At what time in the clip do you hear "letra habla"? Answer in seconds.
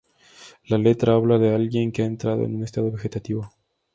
0.79-1.37